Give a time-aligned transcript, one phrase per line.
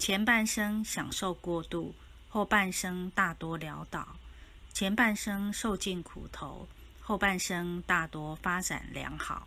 [0.00, 1.94] 前半生享受过度
[2.30, 4.16] 后半生大多潦倒。
[4.72, 6.66] 前半生受尽苦头
[7.02, 9.46] 后半生大多发展良好。